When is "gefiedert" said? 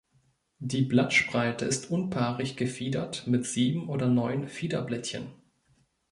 2.57-3.27